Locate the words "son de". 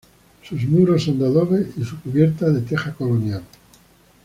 1.03-1.25